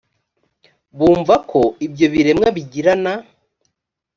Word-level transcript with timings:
bumva 0.97 1.35
ko 1.49 1.61
ibyo 1.85 2.05
biremwa 2.13 2.47
bigirana 2.55 3.13